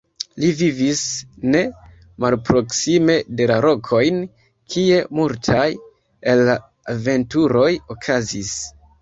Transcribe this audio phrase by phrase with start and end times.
[0.43, 1.01] Li vivis
[1.55, 1.59] ne
[2.25, 4.17] malproksime de la lokojn,
[4.77, 5.69] kie multaj
[6.33, 6.57] el la
[6.97, 8.57] aventuroj okazis.